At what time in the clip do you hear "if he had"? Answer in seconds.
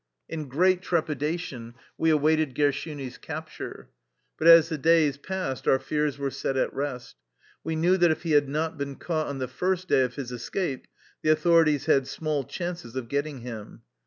8.09-8.49